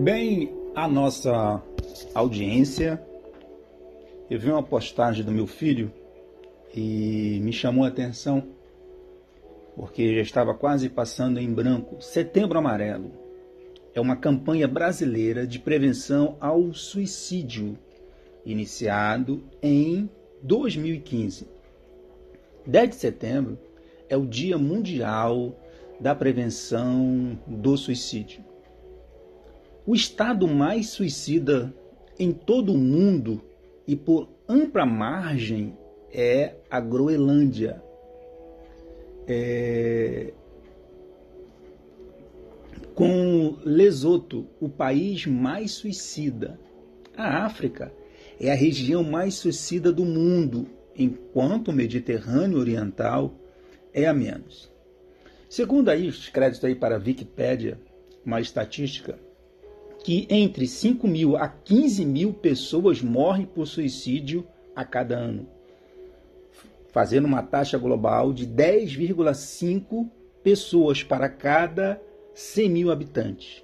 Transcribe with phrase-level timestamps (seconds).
[0.00, 1.60] Bem, a nossa
[2.14, 3.02] audiência,
[4.30, 5.92] eu vi uma postagem do meu filho
[6.72, 8.46] e me chamou a atenção
[9.74, 12.00] porque já estava quase passando em branco.
[12.00, 13.10] Setembro Amarelo
[13.92, 17.76] é uma campanha brasileira de prevenção ao suicídio,
[18.46, 20.08] iniciado em
[20.44, 21.48] 2015.
[22.64, 23.58] 10 de setembro
[24.08, 25.58] é o Dia Mundial
[26.00, 28.47] da Prevenção do Suicídio.
[29.88, 31.74] O estado mais suicida
[32.18, 33.40] em todo o mundo
[33.86, 35.78] e por ampla margem
[36.12, 37.82] é a Groenlândia.
[39.26, 40.34] É...
[42.94, 46.60] Com Lesoto, o país mais suicida.
[47.16, 47.90] A África
[48.38, 53.32] é a região mais suicida do mundo, enquanto o Mediterrâneo Oriental
[53.94, 54.70] é a menos.
[55.48, 57.80] Segundo aí os créditos aí para a Wikipédia,
[58.22, 59.26] uma estatística
[60.08, 64.42] que entre 5 mil a 15 mil pessoas morrem por suicídio
[64.74, 65.46] a cada ano,
[66.90, 70.08] fazendo uma taxa global de 10,5
[70.42, 72.00] pessoas para cada
[72.32, 73.62] 100 mil habitantes.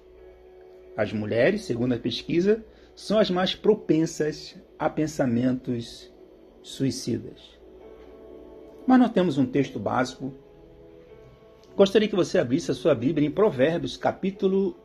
[0.95, 2.63] As mulheres, segundo a pesquisa,
[2.95, 6.13] são as mais propensas a pensamentos
[6.61, 7.41] suicidas.
[8.87, 10.31] Mas nós temos um texto básico.
[11.75, 14.84] Gostaria que você abrisse a sua Bíblia em Provérbios, capítulo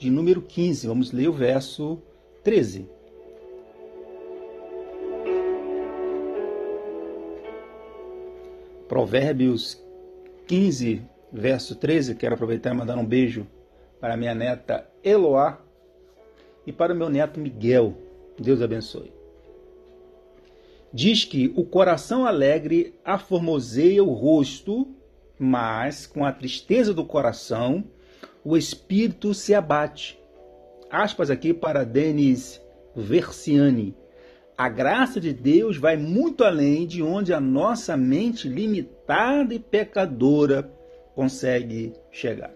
[0.00, 0.86] de número 15.
[0.86, 2.00] Vamos ler o verso
[2.42, 2.88] 13.
[8.88, 9.78] Provérbios
[10.46, 12.14] 15, verso 13.
[12.14, 13.46] Quero aproveitar e mandar um beijo
[14.00, 15.60] para minha neta Eloá
[16.66, 17.94] e para meu neto Miguel.
[18.38, 19.12] Deus abençoe.
[20.90, 24.88] Diz que o coração alegre aformoseia o rosto,
[25.38, 27.84] mas com a tristeza do coração
[28.44, 30.18] o espírito se abate.
[30.90, 32.60] Aspas aqui para Denis
[32.96, 33.94] Versiani.
[34.56, 40.70] A graça de Deus vai muito além de onde a nossa mente limitada e pecadora
[41.14, 42.52] consegue chegar.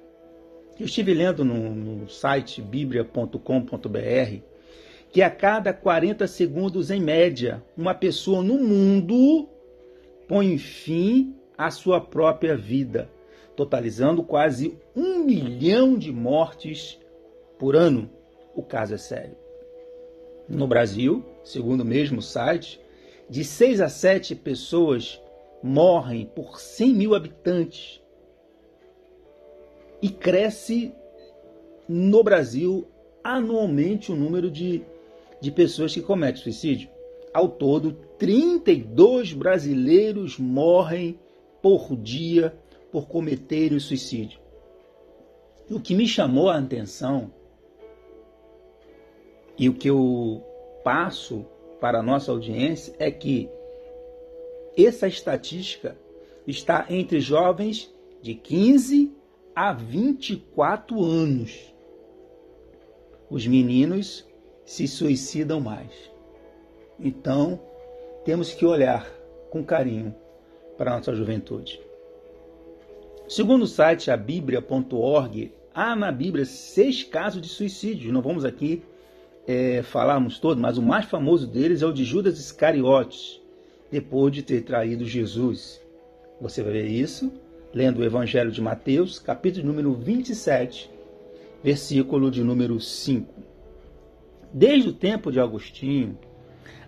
[0.79, 4.43] Eu estive lendo no, no site biblia.com.br
[5.13, 9.49] que a cada 40 segundos, em média, uma pessoa no mundo
[10.27, 13.09] põe fim à sua própria vida
[13.57, 16.99] totalizando quase um milhão de mortes
[17.59, 18.11] por ano.
[18.55, 19.37] O caso é sério.
[20.49, 22.81] No Brasil, segundo o mesmo site,
[23.29, 25.21] de 6 a 7 pessoas
[25.63, 28.03] morrem por 100 mil habitantes.
[30.03, 30.93] E cresce
[31.89, 32.87] no Brasil
[33.23, 34.83] anualmente o número de,
[35.41, 36.91] de pessoas que cometem suicídio.
[37.33, 41.19] Ao todo, 32 brasileiros morrem
[41.63, 42.55] por dia
[42.95, 44.39] por cometerem o suicídio.
[45.69, 47.33] O que me chamou a atenção
[49.59, 50.41] e o que eu
[50.85, 51.45] passo
[51.81, 53.51] para a nossa audiência é que
[54.79, 55.99] essa estatística
[56.47, 59.13] está entre jovens de 15
[59.57, 61.75] a 24 anos.
[63.29, 64.25] Os meninos
[64.65, 65.91] se suicidam mais.
[67.01, 67.61] Então,
[68.25, 69.05] temos que olhar
[69.51, 70.15] com carinho
[70.79, 71.84] para a nossa juventude.
[73.35, 78.13] Segundo o site abiblia.org, há na Bíblia seis casos de suicídio.
[78.13, 78.81] Não vamos aqui
[79.45, 83.43] é, falarmos todos, mas o mais famoso deles é o de Judas Iscariotes,
[83.91, 85.83] depois de ter traído Jesus.
[86.41, 87.33] Você vai ver isso
[87.73, 90.89] lendo o Evangelho de Mateus, capítulo número 27,
[91.61, 93.35] versículo de número 5.
[94.53, 96.17] Desde o tempo de Agostinho,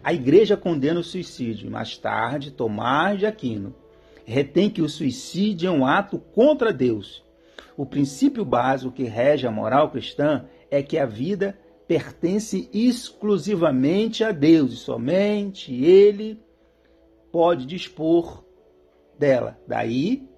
[0.01, 1.69] a igreja condena o suicídio.
[1.73, 3.75] Mais tarde, Tomás de Aquino
[4.27, 7.25] retém que o suicídio é um ato contra Deus.
[7.77, 11.57] O princípio básico que rege a moral cristã é que a vida
[11.87, 16.41] pertence exclusivamente a Deus e somente Ele
[17.31, 18.45] pode dispor
[19.17, 19.57] dela.
[19.69, 20.29] Daí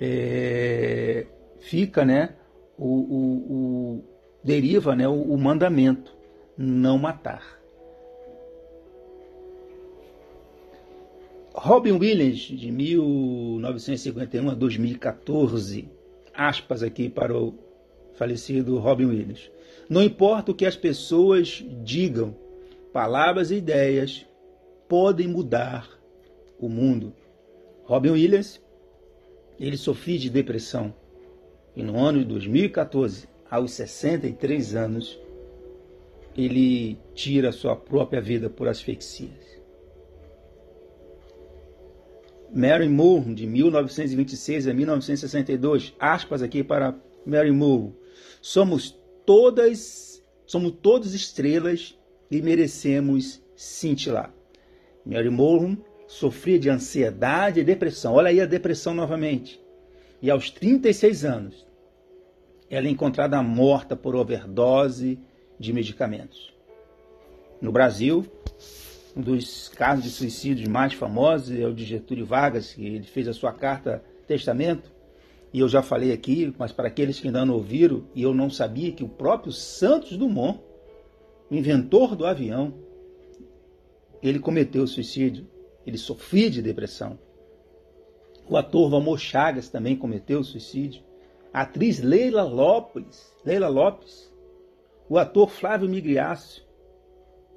[0.00, 1.26] é,
[1.58, 2.36] fica, né,
[2.78, 4.04] o, o, o
[4.42, 6.16] deriva, né, o, o mandamento
[6.56, 7.60] não matar.
[11.58, 15.88] Robin Williams, de 1951 a 2014,
[16.34, 17.54] aspas aqui para o
[18.12, 19.50] falecido Robin Williams.
[19.88, 22.36] Não importa o que as pessoas digam,
[22.92, 24.26] palavras e ideias
[24.86, 25.88] podem mudar
[26.60, 27.14] o mundo.
[27.84, 28.60] Robin Williams,
[29.58, 30.92] ele sofria de depressão
[31.74, 35.18] e no ano de 2014, aos 63 anos,
[36.36, 39.55] ele tira sua própria vida por asfixias.
[42.56, 47.92] Mary Moore, de 1926 a 1962, aspas aqui para Mary Moore.
[48.40, 51.98] Somos todas, somos todos estrelas
[52.30, 54.32] e merecemos cintilar.
[55.04, 58.14] Mary Mulholland sofria de ansiedade e depressão.
[58.14, 59.60] Olha aí a depressão novamente.
[60.22, 61.66] E aos 36 anos,
[62.70, 65.20] ela é encontrada morta por overdose
[65.60, 66.54] de medicamentos.
[67.60, 68.24] No Brasil,
[69.16, 73.26] um dos casos de suicídio mais famosos é o de Getúlio Vargas, que ele fez
[73.26, 74.92] a sua carta testamento.
[75.54, 78.50] E eu já falei aqui, mas para aqueles que ainda não ouviram, e eu não
[78.50, 80.60] sabia que o próprio Santos Dumont,
[81.50, 82.74] o inventor do avião,
[84.22, 85.46] ele cometeu suicídio,
[85.86, 87.18] ele sofria de depressão.
[88.46, 91.02] O ator Valmor Chagas também cometeu suicídio.
[91.54, 94.30] A atriz Leila Lopes, Leila Lopes,
[95.08, 96.62] o ator Flávio Migriácio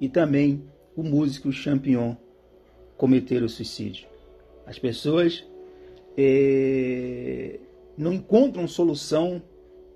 [0.00, 0.64] e também
[1.00, 2.14] o músico Champion
[2.98, 4.06] cometeram suicídio.
[4.66, 5.42] As pessoas
[6.14, 7.58] eh,
[7.96, 9.42] não encontram solução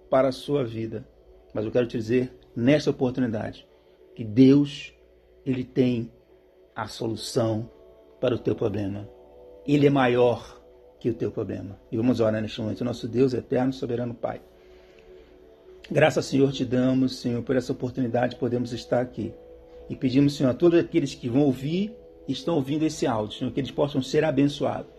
[0.08, 1.06] para a sua vida.
[1.52, 3.66] Mas eu quero te dizer, nesta oportunidade,
[4.14, 4.94] que Deus
[5.44, 6.10] ele tem
[6.74, 7.70] a solução
[8.18, 9.06] para o teu problema.
[9.66, 10.58] Ele é maior
[10.98, 11.78] que o teu problema.
[11.92, 12.82] E vamos orar neste momento.
[12.82, 14.40] Nosso Deus eterno, soberano Pai.
[15.90, 19.34] Graças, Senhor, te damos, Senhor, por essa oportunidade de podermos estar aqui.
[19.88, 21.94] E pedimos, Senhor, a todos aqueles que vão ouvir
[22.26, 24.90] e estão ouvindo esse áudio, Senhor, que eles possam ser abençoados.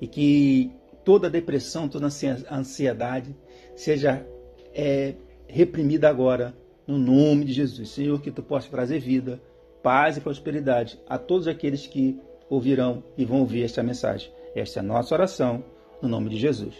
[0.00, 0.70] E que
[1.04, 2.08] toda depressão, toda
[2.50, 3.36] ansiedade
[3.76, 4.26] seja
[4.74, 5.14] é,
[5.46, 6.54] reprimida agora,
[6.86, 7.90] no nome de Jesus.
[7.90, 9.40] Senhor, que tu possa trazer vida,
[9.82, 12.18] paz e prosperidade a todos aqueles que
[12.48, 14.30] ouvirão e vão ouvir esta mensagem.
[14.54, 15.64] Esta é a nossa oração,
[16.00, 16.74] no nome de Jesus.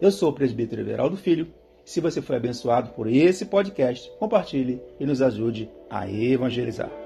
[0.00, 1.46] Eu sou o presbítero Everaldo Filho.
[1.84, 7.01] Se você foi abençoado por esse podcast, compartilhe e nos ajude a evangelizar.